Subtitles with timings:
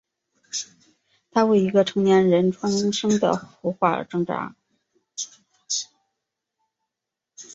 [1.29, 4.55] 他为一个成年人重生的图画而挣扎。